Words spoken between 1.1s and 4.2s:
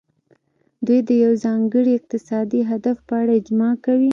یو ځانګړي اقتصادي هدف په اړه اجماع کوي